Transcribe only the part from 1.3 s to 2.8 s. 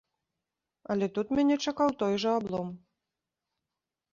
мяне чакаў той жа аблом.